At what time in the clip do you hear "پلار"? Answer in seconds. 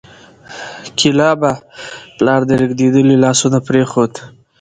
2.17-2.41